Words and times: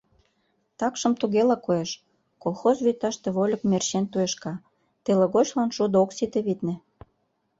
Такшым 0.79 1.13
тугела 1.21 1.57
коеш: 1.65 1.91
колхоз 2.43 2.77
вӱташте 2.85 3.29
вольык 3.35 3.61
мерчен 3.69 4.05
туешка, 4.11 4.53
телыгочлан 5.03 5.69
шудо 5.75 5.95
ок 6.03 6.09
сите, 6.17 6.39
витне. 6.47 6.75